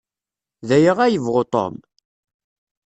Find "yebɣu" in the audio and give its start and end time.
1.13-1.41